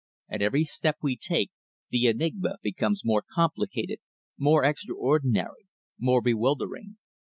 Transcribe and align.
At 0.29 0.41
every 0.41 0.63
step 0.63 0.97
we 1.03 1.15
take 1.15 1.51
the 1.91 2.07
enigma 2.07 2.57
becomes 2.63 3.05
more 3.05 3.23
complicated, 3.35 3.99
more 4.35 4.63
extraordinary, 4.63 5.67
more 5.99 6.23
bewildering." 6.23 6.97